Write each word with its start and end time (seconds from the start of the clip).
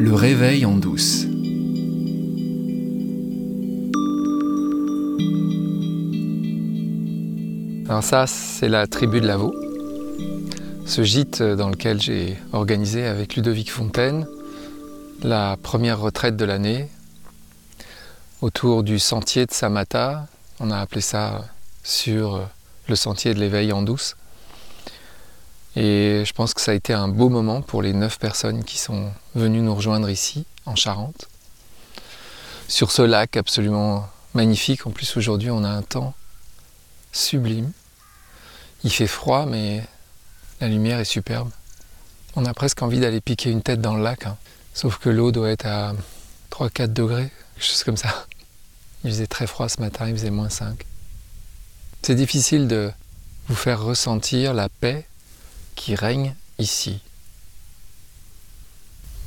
Le 0.00 0.14
réveil 0.14 0.64
en 0.64 0.76
douce. 0.76 1.24
Alors 7.88 8.04
ça, 8.04 8.28
c'est 8.28 8.68
la 8.68 8.86
tribu 8.86 9.20
de 9.20 9.26
Lavaux. 9.26 9.54
Ce 10.86 11.02
gîte 11.02 11.42
dans 11.42 11.68
lequel 11.68 12.00
j'ai 12.00 12.36
organisé 12.52 13.06
avec 13.06 13.34
Ludovic 13.34 13.72
Fontaine 13.72 14.26
la 15.22 15.56
première 15.60 15.98
retraite 15.98 16.36
de 16.36 16.44
l'année 16.44 16.88
autour 18.40 18.84
du 18.84 19.00
sentier 19.00 19.46
de 19.46 19.52
Samata. 19.52 20.28
On 20.60 20.70
a 20.70 20.78
appelé 20.78 21.00
ça 21.00 21.44
sur 21.82 22.46
le 22.88 22.94
sentier 22.94 23.34
de 23.34 23.40
l'éveil 23.40 23.72
en 23.72 23.82
douce. 23.82 24.16
Et 25.80 26.24
je 26.24 26.32
pense 26.32 26.54
que 26.54 26.60
ça 26.60 26.72
a 26.72 26.74
été 26.74 26.92
un 26.92 27.06
beau 27.06 27.28
moment 27.28 27.62
pour 27.62 27.82
les 27.82 27.92
neuf 27.92 28.18
personnes 28.18 28.64
qui 28.64 28.78
sont 28.78 29.12
venues 29.36 29.60
nous 29.60 29.76
rejoindre 29.76 30.10
ici, 30.10 30.44
en 30.66 30.74
Charente, 30.74 31.28
sur 32.66 32.90
ce 32.90 33.02
lac 33.02 33.36
absolument 33.36 34.08
magnifique. 34.34 34.88
En 34.88 34.90
plus, 34.90 35.16
aujourd'hui, 35.16 35.52
on 35.52 35.62
a 35.62 35.68
un 35.68 35.82
temps 35.82 36.14
sublime. 37.12 37.70
Il 38.82 38.90
fait 38.90 39.06
froid, 39.06 39.46
mais 39.46 39.84
la 40.60 40.66
lumière 40.66 40.98
est 40.98 41.04
superbe. 41.04 41.50
On 42.34 42.44
a 42.44 42.54
presque 42.54 42.82
envie 42.82 42.98
d'aller 42.98 43.20
piquer 43.20 43.52
une 43.52 43.62
tête 43.62 43.80
dans 43.80 43.94
le 43.94 44.02
lac. 44.02 44.26
Hein. 44.26 44.36
Sauf 44.74 44.98
que 44.98 45.08
l'eau 45.10 45.30
doit 45.30 45.50
être 45.50 45.66
à 45.66 45.94
3-4 46.50 46.92
degrés, 46.92 47.30
quelque 47.54 47.64
chose 47.64 47.84
comme 47.84 47.96
ça. 47.96 48.26
Il 49.04 49.10
faisait 49.10 49.28
très 49.28 49.46
froid 49.46 49.68
ce 49.68 49.80
matin, 49.80 50.08
il 50.08 50.16
faisait 50.16 50.30
moins 50.30 50.50
5. 50.50 50.84
C'est 52.02 52.16
difficile 52.16 52.66
de 52.66 52.90
vous 53.46 53.54
faire 53.54 53.80
ressentir 53.80 54.54
la 54.54 54.68
paix 54.68 55.06
qui 55.78 55.94
règne 55.94 56.34
ici. 56.58 57.00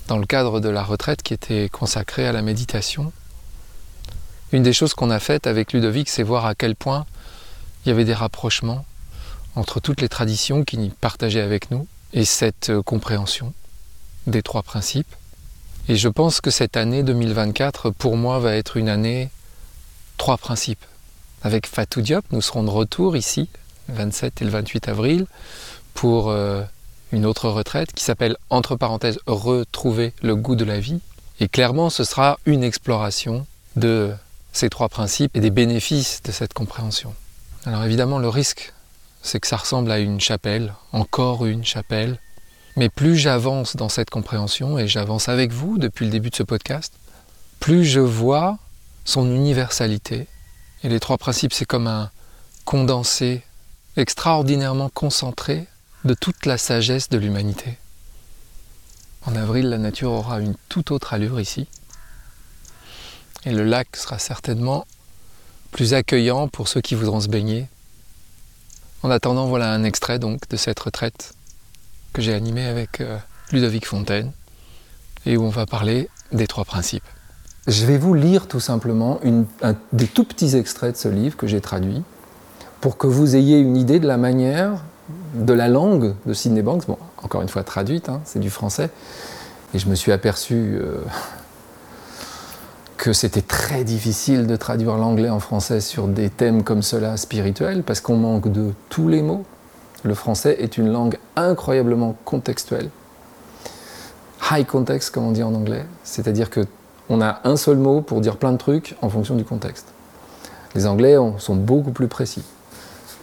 Dans 0.07 0.17
le 0.17 0.25
cadre 0.25 0.59
de 0.59 0.69
la 0.69 0.83
retraite 0.83 1.23
qui 1.23 1.33
était 1.33 1.69
consacrée 1.69 2.27
à 2.27 2.33
la 2.33 2.41
méditation, 2.41 3.11
une 4.51 4.61
des 4.61 4.73
choses 4.73 4.93
qu'on 4.93 5.09
a 5.09 5.20
faites 5.20 5.48
avec 5.48 5.71
Ludovic, 5.71 6.09
c'est 6.09 6.23
voir 6.23 6.45
à 6.45 6.53
quel 6.53 6.76
point 6.76 7.05
il 7.84 7.89
y 7.89 7.91
avait 7.91 8.05
des 8.05 8.13
rapprochements 8.13 8.85
entre 9.55 9.79
toutes 9.79 10.01
les 10.01 10.09
traditions 10.09 10.63
qu'il 10.65 10.91
partageait 10.91 11.41
avec 11.41 11.71
nous 11.71 11.87
et 12.13 12.26
cette 12.26 12.70
euh, 12.70 12.83
compréhension 12.83 13.54
des 14.27 14.41
trois 14.41 14.61
principes. 14.61 15.15
Et 15.87 15.95
je 15.95 16.09
pense 16.09 16.41
que 16.41 16.51
cette 16.51 16.77
année 16.77 17.04
2024, 17.04 17.89
pour 17.89 18.17
moi, 18.17 18.39
va 18.39 18.55
être 18.55 18.77
une 18.77 18.89
année 18.89 19.29
trois 20.17 20.37
principes. 20.37 20.85
Avec 21.43 21.65
Fatou 21.65 22.01
Diop, 22.01 22.26
nous 22.31 22.41
serons 22.41 22.63
de 22.63 22.70
retour 22.70 23.17
ici, 23.17 23.49
le 23.87 23.95
27 23.95 24.41
et 24.41 24.45
le 24.45 24.51
28 24.51 24.89
avril, 24.89 25.26
pour 25.93 26.29
euh, 26.29 26.63
une 27.11 27.25
autre 27.25 27.49
retraite 27.49 27.93
qui 27.93 28.03
s'appelle, 28.03 28.37
entre 28.49 28.75
parenthèses, 28.75 29.20
Retrouver 29.25 30.13
le 30.21 30.35
goût 30.35 30.55
de 30.55 30.65
la 30.65 30.79
vie. 30.79 30.99
Et 31.39 31.48
clairement, 31.48 31.89
ce 31.89 32.03
sera 32.03 32.37
une 32.45 32.63
exploration 32.63 33.45
de 33.75 34.11
ces 34.53 34.70
trois 34.70 34.89
principes 34.89 35.35
et 35.35 35.39
des 35.39 35.49
bénéfices 35.49 36.21
de 36.23 36.31
cette 36.31 36.53
compréhension. 36.53 37.13
Alors 37.65 37.83
évidemment, 37.83 38.20
le 38.20 38.29
risque, 38.29 38.73
c'est 39.21 39.39
que 39.39 39.48
ça 39.48 39.57
ressemble 39.57 39.91
à 39.91 39.99
une 39.99 40.20
chapelle, 40.20 40.73
encore 40.91 41.45
une 41.45 41.65
chapelle. 41.65 42.20
Mais 42.76 42.89
plus 42.89 43.17
j'avance 43.17 43.76
dans 43.76 43.89
cette 43.89 44.09
compréhension, 44.09 44.77
et 44.77 44.87
j'avance 44.87 45.29
avec 45.29 45.51
vous 45.51 45.77
depuis 45.77 46.05
le 46.05 46.11
début 46.11 46.29
de 46.29 46.35
ce 46.35 46.43
podcast, 46.43 46.93
plus 47.59 47.85
je 47.85 47.99
vois 47.99 48.57
son 49.05 49.26
universalité. 49.33 50.27
Et 50.83 50.89
les 50.89 50.99
trois 50.99 51.17
principes, 51.17 51.53
c'est 51.53 51.65
comme 51.65 51.87
un 51.87 52.09
condensé 52.65 53.43
extraordinairement 53.98 54.89
concentré 54.89 55.67
de 56.04 56.13
toute 56.13 56.46
la 56.46 56.57
sagesse 56.57 57.10
de 57.10 57.18
l'humanité. 57.18 57.77
En 59.26 59.35
avril, 59.35 59.70
la 59.70 59.77
nature 59.77 60.12
aura 60.12 60.40
une 60.40 60.55
toute 60.68 60.91
autre 60.91 61.13
allure 61.13 61.40
ici. 61.40 61.68
Et 63.46 63.52
le 63.52 63.63
lac 63.63 63.96
sera 63.96 64.18
certainement 64.18 64.85
plus 65.72 65.94
accueillant 65.94 66.47
pour 66.47 66.68
ceux 66.68 66.81
qui 66.81 66.96
voudront 66.96 67.22
se 67.22 67.28
baigner. 67.28 67.67
En 69.03 69.11
attendant, 69.11 69.47
voilà 69.47 69.72
un 69.72 69.84
extrait 69.84 70.19
donc 70.19 70.47
de 70.50 70.57
cette 70.57 70.79
retraite 70.79 71.34
que 72.13 72.22
j'ai 72.22 72.34
animée 72.34 72.66
avec 72.66 73.01
euh, 73.01 73.17
Ludovic 73.51 73.85
Fontaine 73.85 74.31
et 75.25 75.38
où 75.38 75.44
on 75.44 75.50
va 75.50 75.66
parler 75.66 76.09
des 76.31 76.47
trois 76.47 76.66
principes. 76.66 77.06
Je 77.67 77.85
vais 77.85 77.97
vous 77.97 78.16
lire 78.16 78.47
tout 78.47 78.59
simplement 78.59 79.19
des 79.94 80.07
tout 80.07 80.23
petits 80.23 80.56
extraits 80.56 80.94
de 80.94 80.97
ce 80.97 81.07
livre 81.07 81.38
que 81.38 81.45
j'ai 81.45 81.61
traduit 81.61 82.01
pour 82.79 82.97
que 82.97 83.06
vous 83.06 83.35
ayez 83.35 83.59
une 83.59 83.78
idée 83.78 84.00
de 84.00 84.07
la 84.07 84.17
manière 84.17 84.84
de 85.33 85.53
la 85.53 85.67
langue 85.67 86.13
de 86.25 86.33
Sidney 86.33 86.61
Banks, 86.61 86.88
bon, 86.88 86.97
encore 87.23 87.41
une 87.41 87.49
fois 87.49 87.63
traduite, 87.63 88.09
hein, 88.09 88.22
c'est 88.25 88.39
du 88.39 88.49
français, 88.49 88.89
et 89.73 89.79
je 89.79 89.88
me 89.88 89.95
suis 89.95 90.11
aperçu 90.11 90.77
euh, 90.81 90.97
que 92.97 93.13
c'était 93.13 93.41
très 93.41 93.83
difficile 93.83 94.47
de 94.47 94.55
traduire 94.55 94.97
l'anglais 94.97 95.29
en 95.29 95.39
français 95.39 95.81
sur 95.81 96.07
des 96.07 96.29
thèmes 96.29 96.63
comme 96.63 96.81
cela 96.81 97.17
spirituels, 97.17 97.83
parce 97.83 98.01
qu'on 98.01 98.17
manque 98.17 98.51
de 98.51 98.73
tous 98.89 99.07
les 99.07 99.22
mots. 99.22 99.45
Le 100.03 100.16
français 100.16 100.57
est 100.59 100.77
une 100.77 100.91
langue 100.91 101.17
incroyablement 101.35 102.16
contextuelle. 102.25 102.89
High 104.49 104.66
context, 104.66 105.11
comme 105.11 105.25
on 105.25 105.31
dit 105.31 105.43
en 105.43 105.53
anglais, 105.53 105.85
c'est-à-dire 106.03 106.49
que 106.49 106.66
on 107.09 107.22
a 107.22 107.41
un 107.43 107.57
seul 107.57 107.78
mot 107.78 108.01
pour 108.01 108.22
dire 108.22 108.38
plein 108.38 108.53
de 108.53 108.57
trucs 108.57 108.95
en 109.01 109.09
fonction 109.09 109.35
du 109.35 109.43
contexte. 109.43 109.88
Les 110.75 110.88
Anglais 110.88 111.17
sont 111.39 111.55
beaucoup 111.55 111.91
plus 111.91 112.07
précis. 112.07 112.43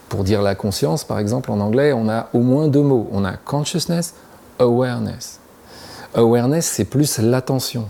Pour 0.09 0.25
dire 0.25 0.41
la 0.43 0.55
conscience, 0.55 1.05
par 1.05 1.19
exemple, 1.19 1.51
en 1.51 1.61
anglais, 1.61 1.93
on 1.93 2.09
a 2.09 2.29
au 2.33 2.41
moins 2.41 2.69
deux 2.69 2.83
mots. 2.83 3.09
On 3.13 3.25
a 3.25 3.33
consciousness, 3.33 4.15
awareness. 4.59 5.39
Awareness, 6.15 6.67
c'est 6.67 6.85
plus 6.85 7.19
l'attention. 7.19 7.89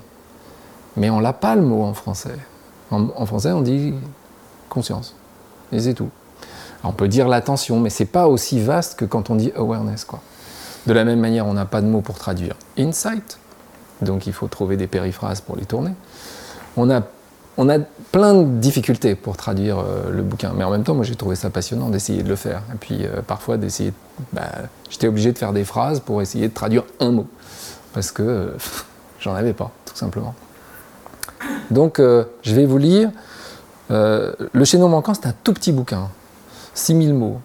Mais 0.96 1.10
on 1.10 1.20
n'a 1.20 1.32
pas 1.32 1.54
le 1.54 1.62
mot 1.62 1.84
en 1.84 1.94
français. 1.94 2.36
En, 2.90 3.26
français, 3.26 3.52
on 3.52 3.60
dit 3.60 3.94
conscience. 4.68 5.14
Et 5.72 5.78
c'est 5.78 5.94
tout. 5.94 6.08
on 6.82 6.92
peut 6.92 7.08
dire 7.08 7.28
l'attention, 7.28 7.78
mais 7.78 7.90
c'est 7.90 8.06
pas 8.06 8.26
aussi 8.26 8.60
vaste 8.60 8.98
que 8.98 9.04
quand 9.04 9.30
on 9.30 9.36
dit 9.36 9.52
awareness. 9.54 10.04
Quoi. 10.04 10.20
De 10.86 10.92
la 10.92 11.04
même 11.04 11.20
manière, 11.20 11.46
on 11.46 11.52
n'a 11.52 11.66
pas 11.66 11.82
de 11.82 11.86
mot 11.86 12.00
pour 12.00 12.18
traduire 12.18 12.56
insight. 12.78 13.38
Donc 14.00 14.26
il 14.26 14.32
faut 14.32 14.48
trouver 14.48 14.76
des 14.76 14.86
périphrases 14.86 15.40
pour 15.40 15.56
les 15.56 15.66
tourner. 15.66 15.92
On 16.76 16.90
a 16.90 17.02
on 17.58 17.68
a 17.68 17.80
plein 18.12 18.34
de 18.34 18.44
difficultés 18.60 19.16
pour 19.16 19.36
traduire 19.36 19.80
euh, 19.80 20.10
le 20.10 20.22
bouquin, 20.22 20.52
mais 20.56 20.62
en 20.62 20.70
même 20.70 20.84
temps, 20.84 20.94
moi 20.94 21.04
j'ai 21.04 21.16
trouvé 21.16 21.34
ça 21.34 21.50
passionnant 21.50 21.90
d'essayer 21.90 22.22
de 22.22 22.28
le 22.28 22.36
faire. 22.36 22.62
Et 22.72 22.76
puis 22.78 23.00
euh, 23.02 23.20
parfois 23.26 23.56
d'essayer, 23.56 23.92
bah, 24.32 24.46
j'étais 24.88 25.08
obligé 25.08 25.32
de 25.32 25.38
faire 25.38 25.52
des 25.52 25.64
phrases 25.64 25.98
pour 25.98 26.22
essayer 26.22 26.48
de 26.48 26.54
traduire 26.54 26.84
un 27.00 27.10
mot, 27.10 27.26
parce 27.92 28.12
que 28.12 28.22
euh, 28.22 28.50
j'en 29.20 29.34
avais 29.34 29.52
pas, 29.52 29.72
tout 29.84 29.96
simplement. 29.96 30.34
Donc 31.70 32.00
je 32.00 32.54
vais 32.54 32.64
vous 32.64 32.78
lire. 32.78 33.10
le 33.90 34.64
chaînon 34.64 34.88
manquant, 34.88 35.14
c'est 35.14 35.26
un 35.26 35.34
tout 35.44 35.52
petit 35.52 35.70
bouquin, 35.70 36.08
6000 36.74 37.14
mots. 37.14 37.40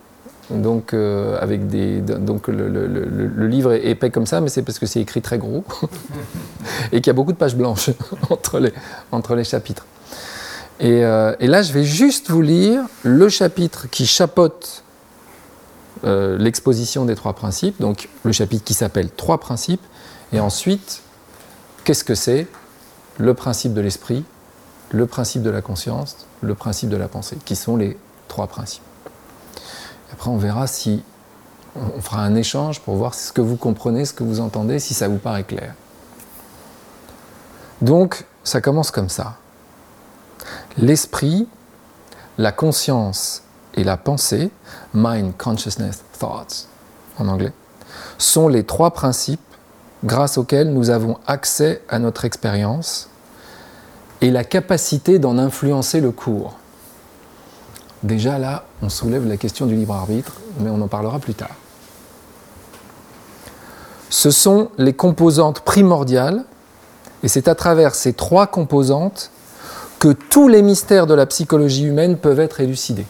Donc, 0.50 0.94
avec 0.94 1.68
des, 1.68 2.02
donc 2.02 2.48
le, 2.48 3.48
livre 3.48 3.74
est 3.74 3.86
épais 3.86 4.10
comme 4.10 4.26
ça, 4.26 4.42
mais 4.42 4.50
c'est 4.50 4.64
parce 4.64 4.80
que 4.80 4.86
c'est 4.86 5.00
écrit 5.00 5.22
très 5.22 5.38
gros 5.38 5.64
et 6.92 7.02
qu'il 7.02 7.08
y 7.08 7.10
a 7.10 7.14
beaucoup 7.14 7.34
de 7.34 7.38
pages 7.38 7.56
blanches 7.56 7.92
entre 8.30 8.60
les, 8.60 8.74
entre 9.12 9.36
les 9.36 9.44
chapitres. 9.44 9.86
Euh, 10.84 11.36
et, 11.40 11.48
là, 11.48 11.62
je 11.62 11.72
vais 11.72 11.84
juste 11.84 12.30
vous 12.30 12.42
lire 12.42 12.84
le 13.04 13.30
chapitre 13.30 13.88
qui 13.90 14.06
chapeaute 14.06 14.84
euh, 16.04 16.38
l'exposition 16.38 17.06
des 17.06 17.16
trois 17.16 17.34
principes, 17.34 17.80
donc 17.80 18.10
le 18.24 18.32
chapitre 18.34 18.64
qui 18.64 18.74
s'appelle 18.74 19.10
Trois 19.10 19.40
principes, 19.40 19.84
et 20.34 20.40
ensuite, 20.40 21.02
qu'est-ce 21.86 22.04
que 22.04 22.16
c'est? 22.16 22.48
Le 23.18 23.34
principe 23.34 23.74
de 23.74 23.82
l'esprit, 23.82 24.26
le 24.92 25.06
principe 25.06 25.42
de 25.44 25.50
la 25.50 25.62
conscience, 25.62 26.28
le 26.42 26.56
principe 26.56 26.90
de 26.90 26.98
la 26.98 27.08
pensée, 27.08 27.38
qui 27.46 27.56
sont 27.56 27.78
les 27.78 27.98
trois 28.28 28.48
principes. 28.48 28.84
Après, 30.12 30.30
on 30.30 30.38
verra 30.38 30.68
si 30.68 31.04
on 31.76 32.02
fera 32.02 32.22
un 32.22 32.36
échange 32.36 32.82
pour 32.82 32.96
voir 32.96 33.14
ce 33.14 33.32
que 33.32 33.42
vous 33.42 33.56
comprenez, 33.56 34.06
ce 34.06 34.14
que 34.14 34.24
vous 34.24 34.40
entendez, 34.40 34.80
si 34.80 34.94
ça 34.94 35.08
vous 35.08 35.18
paraît 35.18 35.44
clair. 35.44 35.74
Donc, 37.82 38.26
ça 38.44 38.62
commence 38.62 38.92
comme 38.92 39.10
ça. 39.10 39.38
L'esprit, 40.78 41.48
la 42.38 42.52
conscience 42.52 43.44
et 43.76 43.84
la 43.84 43.98
pensée, 43.98 44.50
mind, 44.94 45.34
consciousness, 45.38 46.04
thoughts 46.20 46.68
en 47.20 47.28
anglais, 47.28 47.54
sont 48.18 48.48
les 48.48 48.64
trois 48.64 48.92
principes 48.92 49.40
grâce 50.04 50.38
auxquels 50.38 50.74
nous 50.74 50.90
avons 50.90 51.18
accès 51.28 51.82
à 51.90 52.00
notre 52.00 52.26
expérience 52.26 53.10
et 54.22 54.32
la 54.32 54.44
capacité 54.44 55.20
d'en 55.20 55.38
influencer 55.38 56.02
le 56.02 56.12
cours. 56.12 56.58
Déjà 58.02 58.38
là, 58.38 58.66
on 58.82 58.90
soulève 58.90 59.28
la 59.28 59.38
question 59.38 59.66
du 59.66 59.76
libre 59.76 59.94
arbitre, 59.94 60.34
mais 60.60 60.70
on 60.70 60.82
en 60.82 60.88
parlera 60.88 61.20
plus 61.20 61.34
tard. 61.34 61.56
Ce 64.10 64.30
sont 64.30 64.70
les 64.78 64.94
composantes 64.94 65.62
primordiales, 65.62 66.44
et 67.24 67.28
c'est 67.28 67.48
à 67.48 67.56
travers 67.56 67.96
ces 67.96 68.14
trois 68.14 68.48
composantes 68.48 69.32
que 70.04 70.10
tous 70.12 70.50
les 70.50 70.62
mystères 70.62 71.08
de 71.08 71.14
la 71.14 71.26
psychologie 71.26 71.86
humaine 71.86 72.18
peuvent 72.18 72.42
être 72.42 72.60
élucidés. 72.60 73.06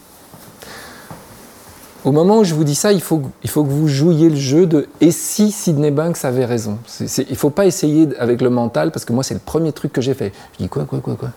Au 2.04 2.12
moment 2.12 2.38
où 2.38 2.44
je 2.44 2.54
vous 2.54 2.63
dis 2.63 2.75
ça, 2.75 2.92
il 2.92 3.01
faut, 3.01 3.24
il 3.42 3.50
faut 3.50 3.63
que 3.63 3.69
vous 3.72 3.88
jouiez 3.88 4.30
le 4.30 4.36
jeu 4.36 4.68
de 4.68 4.88
et 5.01 5.10
si 5.10 5.51
Sidney 5.51 5.90
Banks 5.90 6.24
avait 6.24 6.45
raison? 6.45 6.78
Il 7.00 7.07
ne 7.31 7.36
faut 7.36 7.50
pas 7.50 7.66
essayer 7.66 8.16
avec 8.19 8.44
le 8.44 8.51
mental, 8.51 8.92
parce 8.92 9.06
que 9.06 9.12
moi, 9.12 9.24
c'est 9.24 9.34
le 9.34 9.40
premier 9.40 9.72
truc 9.72 9.92
que 9.92 10.01
j'ai 10.01 10.13
fait. 10.13 10.34
Je 10.54 10.66
dis 10.66 10.69
quoi, 10.69 10.86
quoi, 10.86 11.00
quoi, 11.00 11.16
quoi? 11.16 11.31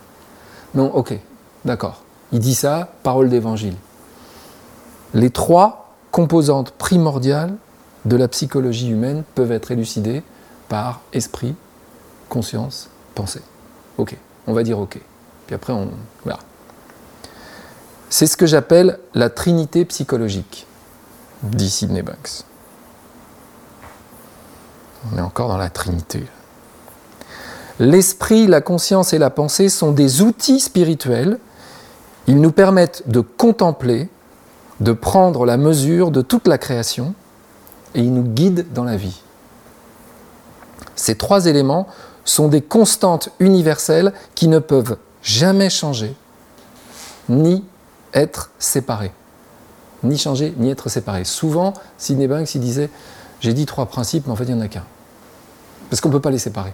Non, 0.74 0.94
ok, 0.94 1.18
d'accord. 1.64 2.02
Il 2.32 2.40
dit 2.40 2.54
ça, 2.54 2.90
parole 3.02 3.30
d'évangile. 3.30 3.76
Les 5.14 5.30
trois 5.30 5.94
composantes 6.10 6.72
primordiales 6.72 7.54
de 8.04 8.16
la 8.16 8.28
psychologie 8.28 8.90
humaine 8.90 9.22
peuvent 9.34 9.52
être 9.52 9.70
élucidées 9.70 10.22
par 10.68 11.00
esprit, 11.14 11.54
conscience, 12.28 12.90
pensée. 13.14 13.40
Ok, 13.96 14.18
on 14.46 14.52
va 14.52 14.62
dire 14.62 14.78
ok. 14.78 15.00
Puis 15.46 15.54
après, 15.54 15.72
on 15.72 15.90
verra. 16.24 16.40
C'est 18.10 18.26
ce 18.26 18.36
que 18.36 18.46
j'appelle 18.46 18.98
la 19.14 19.30
trinité 19.30 19.84
psychologique, 19.84 20.66
dit 21.42 21.70
Sidney 21.70 22.02
Banks. 22.02 22.44
On 25.12 25.18
est 25.18 25.22
encore 25.22 25.48
dans 25.48 25.56
la 25.56 25.70
trinité. 25.70 26.24
L'esprit, 27.78 28.46
la 28.46 28.60
conscience 28.60 29.12
et 29.12 29.18
la 29.18 29.30
pensée 29.30 29.68
sont 29.68 29.92
des 29.92 30.22
outils 30.22 30.60
spirituels. 30.60 31.38
Ils 32.26 32.40
nous 32.40 32.52
permettent 32.52 33.02
de 33.06 33.20
contempler, 33.20 34.08
de 34.80 34.92
prendre 34.92 35.44
la 35.44 35.56
mesure 35.56 36.10
de 36.10 36.22
toute 36.22 36.48
la 36.48 36.58
création 36.58 37.14
et 37.94 38.00
ils 38.00 38.12
nous 38.12 38.22
guident 38.22 38.66
dans 38.72 38.84
la 38.84 38.96
vie. 38.96 39.20
Ces 40.96 41.16
trois 41.16 41.46
éléments 41.46 41.86
sont 42.24 42.48
des 42.48 42.62
constantes 42.62 43.28
universelles 43.38 44.12
qui 44.34 44.48
ne 44.48 44.58
peuvent 44.58 44.96
jamais 45.26 45.68
changer, 45.68 46.14
ni 47.28 47.64
être 48.14 48.50
séparés. 48.58 49.12
Ni 50.02 50.16
changer, 50.16 50.54
ni 50.56 50.70
être 50.70 50.88
séparés. 50.88 51.24
Souvent, 51.24 51.74
Sidney 51.98 52.28
Banks, 52.28 52.56
disait 52.56 52.88
J'ai 53.40 53.52
dit 53.52 53.66
trois 53.66 53.86
principes, 53.86 54.26
mais 54.26 54.32
en 54.32 54.36
fait, 54.36 54.44
il 54.44 54.54
n'y 54.54 54.60
en 54.60 54.64
a 54.64 54.68
qu'un. 54.68 54.84
Parce 55.90 56.00
qu'on 56.00 56.08
ne 56.08 56.14
peut 56.14 56.20
pas 56.20 56.30
les 56.30 56.38
séparer. 56.38 56.72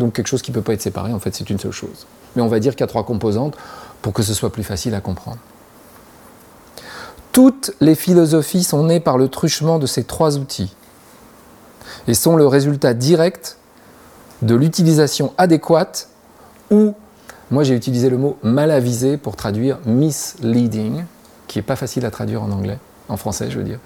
Donc, 0.00 0.14
quelque 0.14 0.26
chose 0.26 0.42
qui 0.42 0.50
ne 0.50 0.54
peut 0.54 0.62
pas 0.62 0.72
être 0.72 0.82
séparé, 0.82 1.12
en 1.12 1.18
fait, 1.18 1.34
c'est 1.34 1.48
une 1.48 1.58
seule 1.58 1.72
chose. 1.72 2.06
Mais 2.34 2.42
on 2.42 2.48
va 2.48 2.58
dire 2.58 2.72
qu'il 2.72 2.80
y 2.80 2.84
a 2.84 2.88
trois 2.88 3.04
composantes 3.04 3.56
pour 4.02 4.12
que 4.12 4.22
ce 4.22 4.34
soit 4.34 4.50
plus 4.50 4.64
facile 4.64 4.94
à 4.94 5.00
comprendre. 5.00 5.38
Toutes 7.32 7.72
les 7.80 7.94
philosophies 7.94 8.64
sont 8.64 8.84
nées 8.84 9.00
par 9.00 9.18
le 9.18 9.28
truchement 9.28 9.78
de 9.78 9.86
ces 9.86 10.04
trois 10.04 10.38
outils 10.38 10.74
et 12.08 12.14
sont 12.14 12.36
le 12.36 12.46
résultat 12.46 12.94
direct 12.94 13.58
de 14.40 14.54
l'utilisation 14.54 15.34
adéquate 15.36 16.08
ou 16.70 16.94
moi, 17.50 17.62
j'ai 17.62 17.74
utilisé 17.74 18.10
le 18.10 18.18
mot 18.18 18.38
mal 18.42 18.70
avisé 18.70 19.16
pour 19.16 19.36
traduire 19.36 19.78
misleading, 19.86 21.04
qui 21.46 21.58
n'est 21.58 21.62
pas 21.62 21.76
facile 21.76 22.04
à 22.04 22.10
traduire 22.10 22.42
en 22.42 22.50
anglais, 22.50 22.78
en 23.08 23.16
français, 23.16 23.50
je 23.50 23.58
veux 23.58 23.64
dire. 23.64 23.78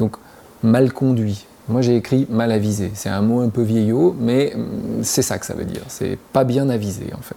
Donc, 0.00 0.16
mal 0.62 0.92
conduit. 0.92 1.46
Moi, 1.68 1.80
j'ai 1.80 1.96
écrit 1.96 2.26
mal 2.28 2.50
avisé. 2.50 2.90
C'est 2.94 3.08
un 3.08 3.22
mot 3.22 3.40
un 3.40 3.48
peu 3.50 3.62
vieillot, 3.62 4.16
mais 4.18 4.52
mm, 4.54 5.02
c'est 5.02 5.22
ça 5.22 5.38
que 5.38 5.46
ça 5.46 5.54
veut 5.54 5.64
dire. 5.64 5.82
C'est 5.88 6.18
pas 6.32 6.44
bien 6.44 6.68
avisé, 6.68 7.12
en 7.16 7.22
fait. 7.22 7.36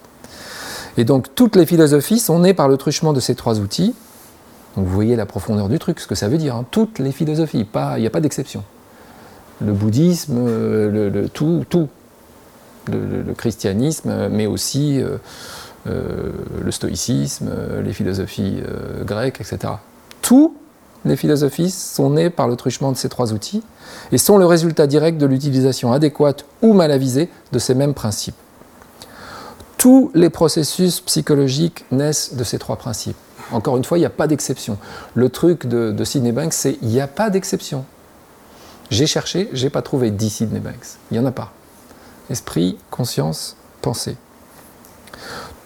Et 0.96 1.04
donc, 1.04 1.34
toutes 1.36 1.54
les 1.54 1.64
philosophies 1.64 2.18
sont 2.18 2.40
nées 2.40 2.54
par 2.54 2.68
le 2.68 2.76
truchement 2.76 3.12
de 3.12 3.20
ces 3.20 3.36
trois 3.36 3.60
outils. 3.60 3.94
Donc, 4.76 4.84
vous 4.86 4.92
voyez 4.92 5.14
la 5.14 5.26
profondeur 5.26 5.68
du 5.68 5.78
truc, 5.78 6.00
ce 6.00 6.08
que 6.08 6.16
ça 6.16 6.28
veut 6.28 6.38
dire. 6.38 6.56
Hein. 6.56 6.66
Toutes 6.72 6.98
les 6.98 7.12
philosophies, 7.12 7.66
il 7.72 8.00
n'y 8.00 8.06
a 8.06 8.10
pas 8.10 8.20
d'exception. 8.20 8.64
Le 9.60 9.72
bouddhisme, 9.72 10.44
le, 10.44 11.28
tout, 11.32 11.64
tout. 11.68 11.88
Le, 12.88 13.32
christianisme, 13.34 14.28
mais 14.28 14.46
aussi. 14.46 15.00
Euh, 15.00 15.06
euh, 15.14 15.18
le 15.86 16.70
stoïcisme, 16.70 17.48
euh, 17.50 17.82
les 17.82 17.92
philosophies 17.92 18.60
euh, 18.66 19.04
grecques, 19.04 19.40
etc. 19.40 19.74
Tous 20.22 20.54
les 21.04 21.16
philosophies 21.16 21.70
sont 21.70 22.10
nées 22.10 22.30
par 22.30 22.48
le 22.48 22.56
truchement 22.56 22.92
de 22.92 22.96
ces 22.96 23.08
trois 23.08 23.32
outils 23.32 23.62
et 24.12 24.18
sont 24.18 24.36
le 24.36 24.46
résultat 24.46 24.86
direct 24.86 25.18
de 25.18 25.26
l'utilisation 25.26 25.92
adéquate 25.92 26.44
ou 26.62 26.72
mal 26.72 26.90
avisée 26.90 27.30
de 27.52 27.58
ces 27.58 27.74
mêmes 27.74 27.94
principes. 27.94 28.34
Tous 29.76 30.10
les 30.14 30.28
processus 30.28 31.00
psychologiques 31.00 31.84
naissent 31.92 32.34
de 32.34 32.42
ces 32.42 32.58
trois 32.58 32.76
principes. 32.76 33.16
Encore 33.52 33.76
une 33.76 33.84
fois, 33.84 33.96
il 33.96 34.00
n'y 34.00 34.06
a 34.06 34.10
pas 34.10 34.26
d'exception. 34.26 34.76
Le 35.14 35.28
truc 35.28 35.66
de, 35.66 35.92
de 35.92 36.04
Sidney 36.04 36.32
Banks, 36.32 36.52
c'est 36.52 36.76
il 36.82 36.88
n'y 36.88 37.00
a 37.00 37.06
pas 37.06 37.30
d'exception. 37.30 37.84
J'ai 38.90 39.06
cherché, 39.06 39.48
j'ai 39.52 39.70
pas 39.70 39.82
trouvé 39.82 40.10
dit 40.10 40.30
Sidney 40.30 40.60
Banks. 40.60 40.98
Il 41.10 41.18
n'y 41.18 41.24
en 41.24 41.26
a 41.26 41.32
pas. 41.32 41.52
Esprit, 42.28 42.76
conscience, 42.90 43.56
pensée. 43.80 44.16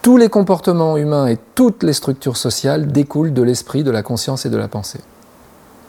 Tous 0.03 0.17
les 0.17 0.27
comportements 0.27 0.97
humains 0.97 1.27
et 1.27 1.37
toutes 1.55 1.81
les 1.81 1.93
structures 1.93 2.35
sociales 2.35 2.91
découlent 2.91 3.31
de 3.31 3.41
l'esprit, 3.41 3.85
de 3.85 3.89
la 3.89 4.03
conscience 4.03 4.45
et 4.45 4.49
de 4.49 4.57
la 4.57 4.67
pensée. 4.67 4.99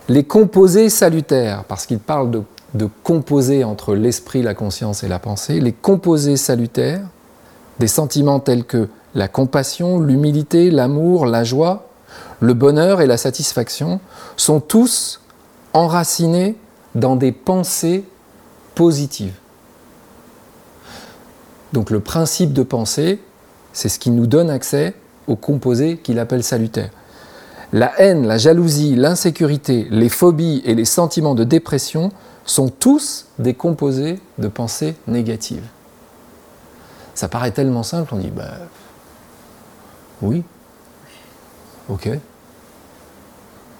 Les 0.09 0.23
composés 0.23 0.89
salutaires, 0.89 1.65
parce 1.65 1.85
qu'il 1.85 1.99
parle 1.99 2.31
de, 2.31 2.43
de 2.75 2.89
composés 3.03 3.65
entre 3.65 3.97
l'esprit, 3.97 4.41
la 4.41 4.55
conscience 4.55 5.03
et 5.03 5.09
la 5.09 5.19
pensée, 5.19 5.59
les 5.59 5.73
composés 5.73 6.37
salutaires, 6.37 7.01
des 7.81 7.89
sentiments 7.89 8.39
tels 8.39 8.65
que 8.65 8.89
la 9.17 9.27
compassion, 9.27 9.99
l'humilité, 9.99 10.71
l'amour, 10.71 11.27
la 11.27 11.43
joie, 11.43 11.89
le 12.39 12.55
bonheur 12.55 13.01
et 13.01 13.09
la 13.09 13.17
satisfaction, 13.17 13.99
sont 14.37 14.61
tous 14.61 15.23
enracinés 15.73 16.55
dans 16.95 17.17
des 17.17 17.33
pensées 17.33 18.05
positives. 18.77 19.35
Donc 21.73 21.91
le 21.91 21.99
principe 21.99 22.53
de 22.53 22.63
pensée, 22.63 23.19
c'est 23.75 23.91
ce 23.91 23.99
qui 23.99 24.11
nous 24.11 24.27
donne 24.27 24.49
accès 24.49 24.95
aux 25.27 25.37
composés 25.37 25.99
qu'il 25.99 26.19
appelle 26.19 26.43
salutaires. 26.43 26.91
La 27.73 27.93
haine, 28.01 28.27
la 28.27 28.39
jalousie, 28.39 28.95
l'insécurité, 28.95 29.89
les 29.91 30.09
phobies 30.09 30.63
et 30.65 30.75
les 30.75 30.85
sentiments 30.85 31.35
de 31.35 31.45
dépression 31.45 32.13
sont 32.47 32.69
tous 32.69 33.27
des 33.39 33.55
composés 33.55 34.21
de 34.39 34.49
pensées 34.49 34.95
négatives. 35.07 35.67
Ça 37.15 37.29
paraît 37.29 37.51
tellement 37.51 37.83
simple, 37.83 38.15
on 38.15 38.19
dit 38.19 38.31
bah 38.31 38.53
oui, 40.23 40.45
ok, 41.89 42.11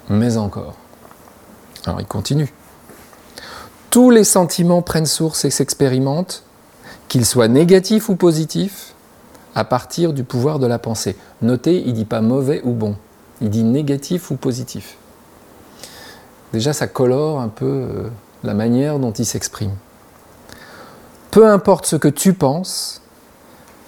mais 0.09 0.37
encore. 0.37 0.75
Alors 1.85 2.01
il 2.01 2.07
continue. 2.07 2.51
Tous 3.91 4.09
les 4.09 4.23
sentiments 4.25 4.81
prennent 4.81 5.05
source 5.05 5.45
et 5.45 5.49
s'expérimentent, 5.49 6.43
qu'ils 7.07 7.25
soient 7.25 7.47
négatifs 7.47 8.09
ou 8.09 8.15
positifs, 8.15 8.94
à 9.55 9.63
partir 9.63 10.13
du 10.13 10.23
pouvoir 10.23 10.59
de 10.59 10.67
la 10.67 10.77
pensée. 10.77 11.15
Notez, 11.41 11.81
il 11.81 11.87
ne 11.87 11.93
dit 11.93 12.05
pas 12.05 12.21
mauvais 12.21 12.61
ou 12.63 12.71
bon, 12.71 12.95
il 13.41 13.49
dit 13.49 13.63
négatif 13.63 14.29
ou 14.29 14.35
positif. 14.35 14.97
Déjà, 16.53 16.73
ça 16.73 16.87
colore 16.87 17.39
un 17.39 17.47
peu 17.47 17.65
euh, 17.65 18.09
la 18.43 18.53
manière 18.53 18.99
dont 18.99 19.11
il 19.11 19.25
s'exprime. 19.25 19.73
Peu 21.31 21.47
importe 21.47 21.85
ce 21.85 21.95
que 21.95 22.07
tu 22.07 22.33
penses, 22.33 23.01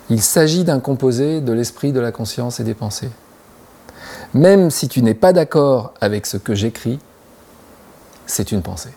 il 0.10 0.22
s'agit 0.22 0.64
d'un 0.64 0.80
composé 0.80 1.42
de 1.42 1.54
l'esprit, 1.54 1.92
de 1.92 2.00
la 2.00 2.12
conscience 2.12 2.60
et 2.60 2.64
des 2.64 2.74
pensées. 2.74 3.12
Même 4.34 4.70
si 4.70 4.88
tu 4.88 5.02
n'es 5.02 5.14
pas 5.14 5.34
d'accord 5.34 5.94
avec 6.02 6.26
ce 6.26 6.38
que 6.38 6.56
j'écris, 6.56 7.00
c'est 8.26 8.52
une 8.52 8.62
pensée. 8.62 8.92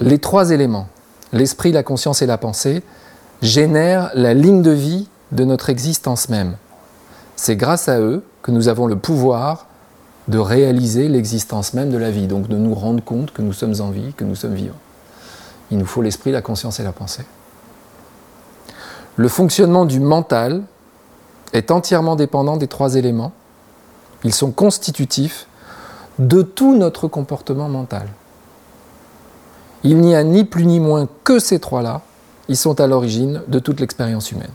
Les 0.00 0.18
trois 0.18 0.50
éléments, 0.50 0.88
l'esprit, 1.32 1.72
la 1.72 1.82
conscience 1.82 2.22
et 2.22 2.26
la 2.26 2.38
pensée, 2.38 2.82
génèrent 3.42 4.10
la 4.14 4.34
ligne 4.34 4.62
de 4.62 4.70
vie 4.70 5.08
de 5.32 5.44
notre 5.44 5.70
existence 5.70 6.28
même. 6.28 6.56
C'est 7.36 7.56
grâce 7.56 7.88
à 7.88 8.00
eux 8.00 8.22
que 8.42 8.50
nous 8.50 8.68
avons 8.68 8.86
le 8.86 8.96
pouvoir 8.96 9.66
de 10.28 10.38
réaliser 10.38 11.08
l'existence 11.08 11.74
même 11.74 11.90
de 11.90 11.96
la 11.96 12.10
vie, 12.10 12.26
donc 12.26 12.48
de 12.48 12.56
nous 12.56 12.74
rendre 12.74 13.02
compte 13.02 13.32
que 13.32 13.42
nous 13.42 13.52
sommes 13.52 13.80
en 13.80 13.90
vie, 13.90 14.12
que 14.16 14.24
nous 14.24 14.34
sommes 14.34 14.54
vivants. 14.54 14.74
Il 15.70 15.78
nous 15.78 15.86
faut 15.86 16.02
l'esprit, 16.02 16.32
la 16.32 16.42
conscience 16.42 16.80
et 16.80 16.82
la 16.82 16.92
pensée. 16.92 17.24
Le 19.16 19.28
fonctionnement 19.28 19.84
du 19.84 20.00
mental 20.00 20.62
est 21.52 21.70
entièrement 21.70 22.16
dépendant 22.16 22.56
des 22.56 22.68
trois 22.68 22.96
éléments. 22.96 23.32
Ils 24.24 24.34
sont 24.34 24.50
constitutifs 24.50 25.46
de 26.18 26.42
tout 26.42 26.76
notre 26.76 27.08
comportement 27.08 27.68
mental. 27.68 28.08
Il 29.84 29.98
n'y 29.98 30.14
a 30.14 30.24
ni 30.24 30.44
plus 30.44 30.66
ni 30.66 30.80
moins 30.80 31.08
que 31.24 31.38
ces 31.38 31.60
trois-là 31.60 32.02
ils 32.48 32.56
sont 32.56 32.80
à 32.80 32.86
l'origine 32.86 33.42
de 33.48 33.58
toute 33.58 33.80
l'expérience 33.80 34.32
humaine. 34.32 34.50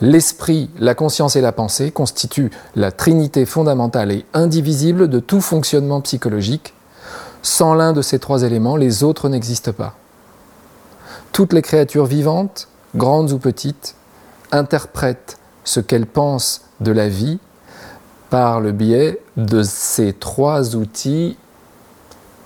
L'esprit, 0.00 0.68
la 0.80 0.96
conscience 0.96 1.36
et 1.36 1.40
la 1.40 1.52
pensée 1.52 1.92
constituent 1.92 2.50
la 2.74 2.90
trinité 2.90 3.46
fondamentale 3.46 4.10
et 4.10 4.26
indivisible 4.34 5.08
de 5.08 5.20
tout 5.20 5.40
fonctionnement 5.40 6.00
psychologique. 6.00 6.74
Sans 7.42 7.74
l'un 7.74 7.92
de 7.92 8.02
ces 8.02 8.18
trois 8.18 8.42
éléments, 8.42 8.76
les 8.76 9.04
autres 9.04 9.28
n'existent 9.28 9.72
pas. 9.72 9.94
Toutes 11.30 11.52
les 11.52 11.62
créatures 11.62 12.06
vivantes, 12.06 12.66
grandes 12.96 13.30
ou 13.30 13.38
petites, 13.38 13.94
interprètent 14.50 15.38
ce 15.64 15.78
qu'elles 15.78 16.06
pensent 16.06 16.62
de 16.80 16.90
la 16.90 17.08
vie 17.08 17.38
par 18.28 18.60
le 18.60 18.72
biais 18.72 19.20
de 19.36 19.62
ces 19.62 20.12
trois 20.12 20.74
outils 20.74 21.36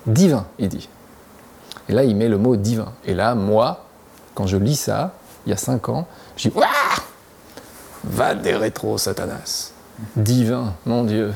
divins, 0.07 0.47
il 0.59 0.69
dit. 0.69 0.89
Et 1.89 1.93
là, 1.93 2.05
il 2.05 2.17
met 2.17 2.29
le 2.29 2.39
mot 2.39 2.57
divin. 2.57 2.93
Et 3.05 3.15
là, 3.15 3.35
moi, 3.35 3.86
quand 4.37 4.47
je 4.47 4.57
lis 4.57 4.77
ça, 4.77 5.15
il 5.47 5.51
y 5.51 5.53
a 5.53 5.57
cinq 5.57 5.89
ans, 5.89 6.07
je 6.37 6.49
dis 6.49 6.55
Waouh 6.55 6.67
Va 8.05 8.37
des 8.37 8.55
rétro, 8.55 8.99
Satanas 8.99 9.73
divin, 10.17 10.75
mon 10.85 11.05
Dieu. 11.05 11.33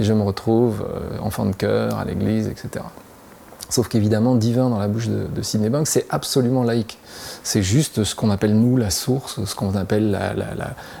Et 0.00 0.04
je 0.04 0.12
me 0.12 0.22
retrouve 0.22 0.84
euh, 0.88 1.18
enfant 1.20 1.46
de 1.46 1.54
cœur 1.54 1.98
à 1.98 2.04
l'église, 2.04 2.48
etc. 2.48 2.84
Sauf 3.68 3.88
qu'évidemment, 3.88 4.34
divin 4.34 4.68
dans 4.68 4.78
la 4.78 4.88
bouche 4.88 5.08
de, 5.08 5.26
de 5.26 5.42
Sidney 5.42 5.70
c'est 5.84 6.06
absolument 6.10 6.62
laïque. 6.62 6.98
C'est 7.42 7.62
juste 7.62 8.04
ce 8.04 8.14
qu'on 8.14 8.30
appelle, 8.30 8.54
nous, 8.54 8.76
la 8.76 8.90
source, 8.90 9.44
ce 9.44 9.54
qu'on 9.54 9.74
appelle 9.74 10.18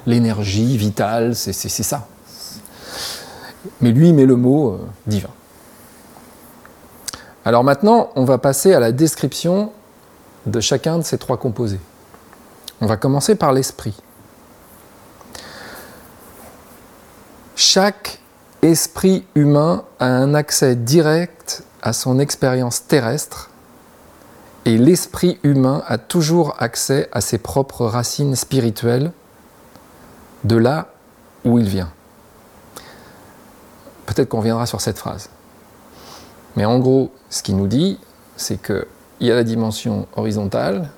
l'énergie 0.06 0.76
vitale, 0.76 1.34
c'est 1.34 1.52
ça. 1.52 2.06
Mais 3.80 3.92
lui, 3.92 4.08
il 4.08 4.14
met 4.14 4.26
le 4.26 4.36
mot 4.36 4.72
euh, 4.72 4.78
divin. 5.06 5.28
Alors 7.44 7.64
maintenant, 7.64 8.10
on 8.16 8.24
va 8.24 8.38
passer 8.38 8.72
à 8.72 8.80
la 8.80 8.92
description 8.92 9.72
de 10.46 10.60
chacun 10.60 10.98
de 10.98 11.02
ces 11.02 11.18
trois 11.18 11.36
composés. 11.36 11.80
On 12.80 12.86
va 12.86 12.96
commencer 12.96 13.34
par 13.34 13.52
l'esprit. 13.52 13.94
Chaque 17.56 18.20
esprit 18.62 19.24
humain 19.34 19.84
a 20.00 20.06
un 20.06 20.34
accès 20.34 20.74
direct 20.74 21.62
à 21.82 21.92
son 21.92 22.18
expérience 22.18 22.86
terrestre 22.86 23.50
et 24.64 24.78
l'esprit 24.78 25.38
humain 25.42 25.82
a 25.86 25.98
toujours 25.98 26.56
accès 26.58 27.08
à 27.12 27.20
ses 27.20 27.38
propres 27.38 27.86
racines 27.86 28.34
spirituelles 28.34 29.12
de 30.44 30.56
là 30.56 30.88
où 31.44 31.58
il 31.58 31.68
vient. 31.68 31.92
Peut-être 34.06 34.28
qu'on 34.28 34.38
reviendra 34.38 34.66
sur 34.66 34.80
cette 34.80 34.98
phrase. 34.98 35.28
Mais 36.56 36.64
en 36.64 36.78
gros, 36.78 37.12
ce 37.30 37.42
qu'il 37.42 37.56
nous 37.56 37.66
dit, 37.66 37.98
c'est 38.36 38.60
qu'il 39.18 39.28
y 39.28 39.30
a 39.30 39.34
la 39.34 39.44
dimension 39.44 40.06
horizontale, 40.16 40.88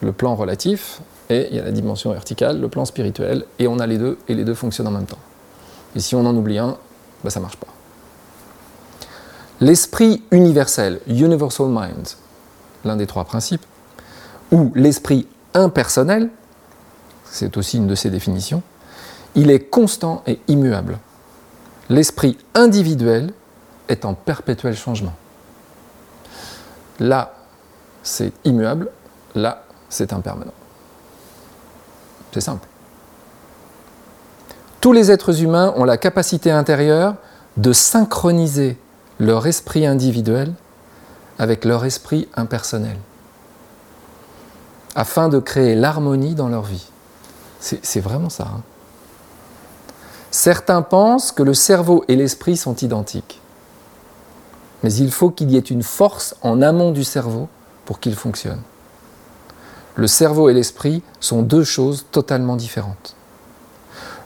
le 0.00 0.12
plan 0.12 0.34
relatif, 0.34 1.00
et 1.30 1.48
il 1.50 1.56
y 1.56 1.60
a 1.60 1.64
la 1.64 1.72
dimension 1.72 2.12
verticale, 2.12 2.60
le 2.60 2.68
plan 2.68 2.84
spirituel, 2.84 3.44
et 3.58 3.66
on 3.68 3.78
a 3.78 3.86
les 3.86 3.98
deux, 3.98 4.18
et 4.28 4.34
les 4.34 4.44
deux 4.44 4.54
fonctionnent 4.54 4.88
en 4.88 4.92
même 4.92 5.06
temps. 5.06 5.18
Et 5.94 6.00
si 6.00 6.14
on 6.14 6.24
en 6.24 6.34
oublie 6.36 6.58
un, 6.58 6.76
ben 7.22 7.30
ça 7.30 7.40
ne 7.40 7.44
marche 7.44 7.56
pas. 7.56 7.66
L'esprit 9.60 10.22
universel, 10.30 11.00
universal 11.08 11.66
mind, 11.68 12.08
l'un 12.84 12.96
des 12.96 13.06
trois 13.06 13.24
principes, 13.24 13.64
ou 14.52 14.72
l'esprit 14.74 15.26
impersonnel, 15.54 16.30
c'est 17.24 17.56
aussi 17.56 17.76
une 17.76 17.86
de 17.86 17.94
ses 17.94 18.10
définitions, 18.10 18.62
il 19.34 19.50
est 19.50 19.60
constant 19.60 20.22
et 20.26 20.38
immuable. 20.48 20.98
L'esprit 21.90 22.38
individuel 22.54 23.32
est 23.88 24.04
en 24.04 24.14
perpétuel 24.14 24.76
changement. 24.76 25.14
Là, 26.98 27.34
c'est 28.02 28.32
immuable, 28.44 28.90
là, 29.34 29.64
c'est 29.88 30.12
impermanent. 30.12 30.52
C'est 32.32 32.40
simple. 32.40 32.66
Tous 34.80 34.92
les 34.92 35.10
êtres 35.10 35.42
humains 35.42 35.72
ont 35.76 35.84
la 35.84 35.96
capacité 35.96 36.50
intérieure 36.50 37.16
de 37.56 37.72
synchroniser 37.72 38.78
leur 39.18 39.46
esprit 39.46 39.86
individuel 39.86 40.52
avec 41.38 41.64
leur 41.64 41.84
esprit 41.84 42.28
impersonnel, 42.34 42.96
afin 44.94 45.28
de 45.28 45.38
créer 45.38 45.74
l'harmonie 45.74 46.34
dans 46.34 46.48
leur 46.48 46.62
vie. 46.62 46.86
C'est 47.60 48.00
vraiment 48.00 48.30
ça. 48.30 48.44
Hein. 48.44 48.62
Certains 50.30 50.82
pensent 50.82 51.32
que 51.32 51.42
le 51.42 51.54
cerveau 51.54 52.04
et 52.06 52.16
l'esprit 52.16 52.56
sont 52.56 52.76
identiques. 52.76 53.40
Mais 54.82 54.92
il 54.92 55.10
faut 55.10 55.30
qu'il 55.30 55.50
y 55.50 55.56
ait 55.56 55.60
une 55.60 55.82
force 55.82 56.36
en 56.42 56.62
amont 56.62 56.92
du 56.92 57.04
cerveau 57.04 57.48
pour 57.84 58.00
qu'il 58.00 58.14
fonctionne. 58.14 58.60
Le 59.96 60.06
cerveau 60.06 60.48
et 60.48 60.54
l'esprit 60.54 61.02
sont 61.18 61.42
deux 61.42 61.64
choses 61.64 62.06
totalement 62.12 62.54
différentes. 62.54 63.16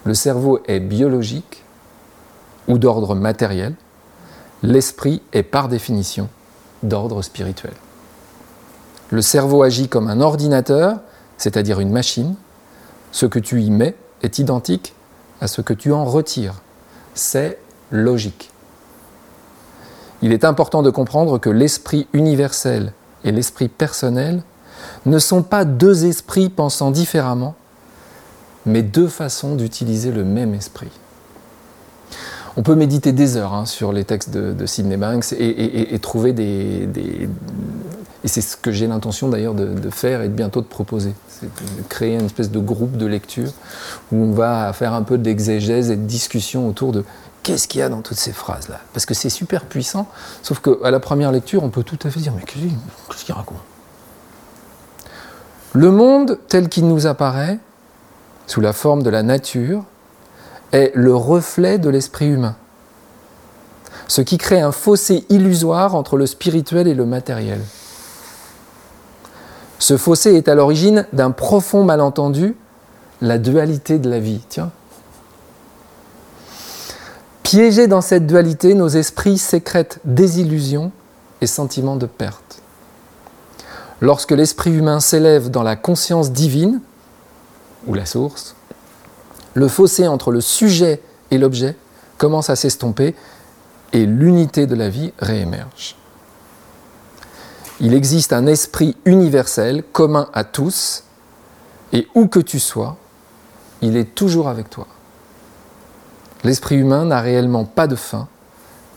Le 0.05 0.15
cerveau 0.15 0.61
est 0.67 0.81
biologique 0.81 1.65
ou 2.69 2.77
d'ordre 2.77 3.15
matériel. 3.15 3.75
L'esprit 4.63 5.23
est 5.33 5.43
par 5.43 5.69
définition 5.69 6.29
d'ordre 6.83 7.23
spirituel. 7.23 7.73
Le 9.11 9.23
cerveau 9.23 9.63
agit 9.63 9.89
comme 9.89 10.09
un 10.09 10.21
ordinateur, 10.21 10.99
c'est-à-dire 11.39 11.81
une 11.81 11.91
machine. 11.91 12.35
Ce 13.11 13.27
que 13.27 13.39
tu 13.39 13.63
y 13.63 13.71
mets 13.71 13.95
est 14.23 14.39
identique 14.39 14.95
à 15.41 15.49
ce 15.49 15.61
que 15.61 15.75
tu 15.75 15.93
en 15.93 16.05
retires. 16.05 16.63
C'est 17.15 17.59
logique. 17.91 18.52
Il 20.23 20.33
est 20.33 20.45
important 20.45 20.83
de 20.83 20.91
comprendre 20.91 21.39
que 21.39 21.51
l'esprit 21.51 22.07
universel 22.13 22.93
et 23.25 23.33
l'esprit 23.33 23.69
personnel 23.69 24.43
ne 25.05 25.19
sont 25.19 25.43
pas 25.43 25.65
deux 25.65 26.07
esprits 26.07 26.49
pensant 26.49 26.91
différemment, 26.93 27.55
mais 28.65 28.83
deux 28.83 29.09
façons 29.09 29.57
d'utiliser 29.57 30.13
le 30.13 30.25
même 30.25 30.55
esprit. 30.55 30.91
On 32.57 32.63
peut 32.63 32.75
méditer 32.75 33.13
des 33.13 33.37
heures 33.37 33.55
hein, 33.55 33.67
sur 33.67 33.93
les 33.93 34.05
textes 34.05 34.31
de, 34.31 34.67
Sidney 34.67 34.97
Banks 34.97 35.33
et, 35.33 35.99
trouver 36.01 36.33
des, 36.33 36.89
Et 38.25 38.29
c'est 38.29 38.43
ce 38.43 38.57
que 38.57 38.71
j'ai 38.71 38.87
l'intention 38.87 39.29
d'ailleurs 39.29 39.55
de, 39.55 39.91
faire 39.91 40.23
et 40.23 40.29
de 40.29 40.35
bientôt 40.35 40.61
de 40.61 40.67
proposer. 40.67 41.15
C'est 41.29 41.47
de 41.47 41.89
créer 41.89 42.15
une 42.15 42.27
espèce 42.27 42.51
de 42.51 42.59
groupe 42.59 42.97
de 42.97 43.07
lecture 43.07 43.51
où 44.13 44.17
on 44.17 44.33
va 44.33 44.73
faire 44.75 44.93
un 44.93 45.03
peu 45.03 45.17
d'exégèse 45.17 45.91
et 45.91 45.97
de 45.97 46.07
discussion 46.07 46.69
autour 46.69 46.93
de 46.93 47.05
qu'est-ce 47.43 47.69
qu'il 47.69 47.81
y 47.81 47.83
a 47.83 47.89
dans 47.89 48.03
toutes 48.03 48.19
ces 48.19 48.33
phrases-là 48.33 48.81
Parce 48.93 49.07
que 49.07 49.15
c'est 49.15 49.31
super 49.31 49.65
puissant, 49.65 50.09
sauf 50.43 50.61
qu'à 50.61 50.91
la 50.91 51.01
première 51.01 51.33
lecture, 51.33 51.63
on 51.63 51.71
peut 51.71 51.83
tout 51.83 51.99
à 52.05 52.11
fait 52.11 52.21
dire 52.21 52.33
mais 52.35 52.43
qu'est-ce 52.43 53.25
qu'il 53.25 53.35
raconte? 53.35 53.59
Le 55.73 55.91
monde 55.91 56.39
tel 56.49 56.69
qu'il 56.69 56.87
nous 56.87 57.07
apparaît, 57.07 57.59
sous 58.47 58.61
la 58.61 58.73
forme 58.73 59.03
de 59.03 59.11
la 59.11 59.23
nature, 59.23 59.85
est 60.73 60.93
le 60.95 61.15
reflet 61.15 61.79
de 61.79 61.89
l'esprit 61.89 62.27
humain, 62.27 62.57
ce 64.09 64.21
qui 64.21 64.39
crée 64.39 64.61
un 64.61 64.73
fossé 64.73 65.25
illusoire 65.29 65.95
entre 65.95 66.17
le 66.17 66.27
spirituel 66.27 66.89
et 66.89 66.95
le 66.95 67.07
matériel. 67.07 67.61
Ce 69.79 69.97
fossé 69.97 70.35
est 70.35 70.49
à 70.49 70.55
l'origine 70.55 71.07
d'un 71.13 71.31
profond 71.31 71.85
malentendu, 71.85 72.57
la 73.21 73.39
dualité 73.39 73.99
de 73.99 74.09
la 74.09 74.21
vie. 74.21 74.41
Tiens. 74.49 74.71
Piégés 77.53 77.87
dans 77.87 78.01
cette 78.01 78.27
dualité, 78.27 78.73
nos 78.73 78.89
esprits 78.89 79.37
sécrètent 79.37 79.99
désillusions 80.07 80.91
et 81.43 81.47
sentiments 81.47 81.97
de 81.97 82.07
perte. 82.07 82.63
Lorsque 84.01 84.31
l'esprit 84.31 84.73
humain 84.73 85.01
s'élève 85.01 85.51
dans 85.51 85.63
la 85.63 85.77
conscience 85.77 86.33
divine, 86.33 86.81
ou 87.87 87.93
la 87.93 88.07
source, 88.07 88.55
le 89.53 89.69
fossé 89.69 90.09
entre 90.09 90.31
le 90.31 90.41
sujet 90.41 91.03
et 91.31 91.37
l'objet 91.37 91.77
commence 92.17 92.49
à 92.49 92.57
s'estomper 92.57 93.15
et 93.93 94.07
l'unité 94.07 94.67
de 94.67 94.75
la 94.75 94.89
vie 94.89 95.13
réémerge. 95.19 95.97
Il 97.81 97.93
existe 97.93 98.33
un 98.33 98.47
esprit 98.47 98.97
universel 99.05 99.85
commun 99.93 100.31
à 100.33 100.45
tous 100.45 101.05
et 101.93 102.09
où 102.15 102.29
que 102.29 102.41
tu 102.41 102.59
sois, 102.59 102.97
il 103.83 103.99
est 103.99 104.15
toujours 104.15 104.49
avec 104.49 104.71
toi. 104.71 104.87
L'esprit 106.45 106.77
humain 106.77 107.05
n'a 107.05 107.21
réellement 107.21 107.65
pas 107.65 107.87
de 107.87 107.95
fin, 107.95 108.29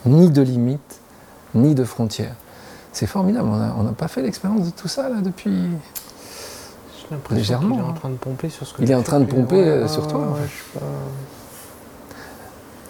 ni 0.06 0.30
de 0.30 0.42
limite, 0.42 1.00
ni 1.54 1.76
de 1.76 1.84
frontières. 1.84 2.36
C'est 2.92 3.08
formidable, 3.08 3.50
on 3.50 3.84
n'a 3.84 3.92
pas 3.92 4.08
fait 4.08 4.22
l'expérience 4.22 4.66
de 4.66 4.72
tout 4.72 4.88
ça 4.88 5.10
là 5.10 5.22
depuis 5.22 5.70
légèrement. 7.32 7.76
Il 7.76 7.80
est 7.80 7.84
en 7.84 7.94
train 7.94 8.10
de 8.10 8.16
pomper 8.16 8.50
sur 8.50 8.66
ce 8.66 8.74
que 8.74 8.82
Il 8.82 8.90
est 8.90 8.96
en 8.96 9.04
train 9.04 9.20
de 9.20 9.26
pomper 9.26 9.62
euh, 9.62 9.88
sur 9.88 10.08
toi. 10.08 10.38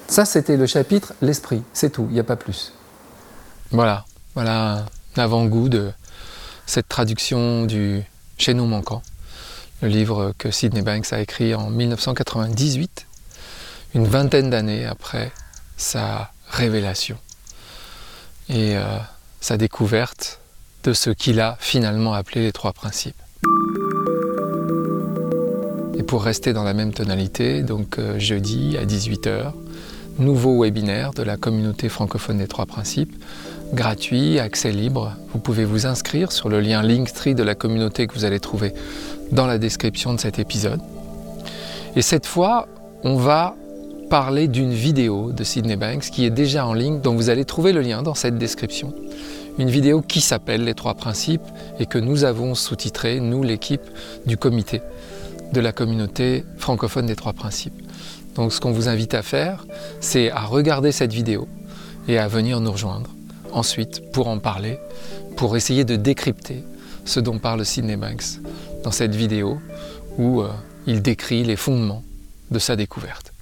Ça, 0.08 0.26
c'était 0.26 0.58
le 0.58 0.68
chapitre 0.68 1.14
L'esprit, 1.22 1.64
c'est 1.74 1.90
tout, 1.90 2.06
il 2.10 2.14
n'y 2.14 2.20
a 2.20 2.24
pas 2.24 2.36
plus. 2.36 2.74
Voilà, 3.72 4.06
voilà 4.36 4.86
un 5.16 5.22
avant-goût 5.22 5.70
de 5.70 5.92
cette 6.66 6.88
traduction 6.88 7.66
du 7.66 8.04
Chaînon 8.38 8.68
manquant, 8.68 9.02
le 9.82 9.88
livre 9.88 10.34
que 10.38 10.52
Sidney 10.52 10.82
Banks 10.82 11.12
a 11.12 11.20
écrit 11.20 11.56
en 11.56 11.70
1998, 11.70 13.08
une 13.96 14.06
vingtaine 14.06 14.50
d'années 14.50 14.86
après 14.86 15.32
sa 15.78 16.30
révélation 16.50 17.18
et 18.50 18.76
euh, 18.76 18.98
sa 19.40 19.56
découverte 19.56 20.42
de 20.84 20.92
ce 20.92 21.10
qu'il 21.10 21.40
a 21.40 21.58
finalement 21.60 22.14
appelé 22.14 22.44
les 22.44 22.52
trois 22.52 22.74
principes. 22.74 23.16
Et 25.98 26.04
pour 26.04 26.24
rester 26.24 26.52
dans 26.52 26.64
la 26.64 26.74
même 26.74 26.94
tonalité, 26.94 27.64
donc 27.64 27.98
euh, 27.98 28.20
jeudi 28.20 28.78
à 28.78 28.86
18h, 28.86 29.54
nouveau 30.20 30.62
webinaire 30.62 31.12
de 31.14 31.24
la 31.24 31.38
communauté 31.38 31.88
francophone 31.88 32.40
des 32.40 32.48
trois 32.48 32.66
principes, 32.66 33.16
gratuit, 33.74 34.40
accès 34.40 34.74
libre. 34.74 35.16
Vous 35.32 35.40
pouvez 35.40 35.64
vous 35.64 35.86
inscrire 35.86 36.34
sur 36.34 36.50
le 36.50 36.60
lien 36.60 36.84
Linktree 36.84 37.34
de 37.34 37.44
la 37.44 37.56
communauté 37.56 38.08
que 38.08 38.14
vous 38.14 38.26
allez 38.26 38.42
trouver 38.42 38.74
dans 39.32 39.48
la 39.48 39.58
description 39.58 40.14
de 40.14 40.20
cet 40.20 40.38
épisode. 40.38 40.82
Et 41.96 42.02
cette 42.02 42.26
fois, 42.26 42.68
on 43.04 43.16
va 43.16 43.56
parler 44.10 44.48
d'une 44.48 44.74
vidéo 44.74 45.32
de 45.32 45.44
Sydney 45.44 45.76
Banks 45.76 46.10
qui 46.12 46.26
est 46.26 46.30
déjà 46.30 46.66
en 46.66 46.74
ligne, 46.74 47.02
dont 47.02 47.16
vous 47.16 47.30
allez 47.30 47.46
trouver 47.46 47.74
le 47.74 47.82
lien 47.82 48.04
dans 48.04 48.14
cette 48.14 48.38
description. 48.38 48.94
Une 49.58 49.70
vidéo 49.70 50.02
qui 50.02 50.22
s'appelle 50.22 50.64
Les 50.64 50.74
trois 50.74 50.96
principes 50.96 51.46
et 51.80 51.86
que 51.86 51.98
nous 51.98 52.24
avons 52.24 52.56
sous-titré, 52.56 53.20
nous 53.20 53.44
l'équipe 53.44 53.90
du 54.26 54.38
comité 54.38 54.82
de 55.54 55.62
la 55.62 55.72
communauté 55.72 56.44
francophone 56.58 57.06
des 57.06 57.16
trois 57.16 57.34
principes. 57.34 57.82
Donc 58.36 58.52
ce 58.52 58.60
qu'on 58.60 58.72
vous 58.72 58.90
invite 58.90 59.14
à 59.14 59.22
faire, 59.22 59.66
c'est 60.02 60.30
à 60.32 60.42
regarder 60.42 60.92
cette 60.92 61.14
vidéo 61.14 61.48
et 62.08 62.18
à 62.18 62.28
venir 62.28 62.60
nous 62.60 62.72
rejoindre 62.72 63.10
ensuite 63.54 64.12
pour 64.12 64.28
en 64.28 64.40
parler, 64.40 64.78
pour 65.38 65.56
essayer 65.56 65.86
de 65.86 65.96
décrypter 65.96 66.64
ce 67.06 67.20
dont 67.20 67.40
parle 67.40 67.66
Sidney 67.66 67.96
Banks 67.96 68.42
dans 68.84 68.92
cette 68.92 69.16
vidéo 69.16 69.60
où 70.18 70.42
euh, 70.42 70.50
il 70.88 71.02
décrit 71.02 71.44
les 71.44 71.56
fondements 71.56 72.04
de 72.52 72.60
sa 72.60 72.76
découverte. 72.76 73.35